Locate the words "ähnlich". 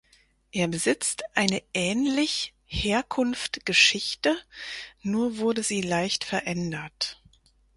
1.75-2.55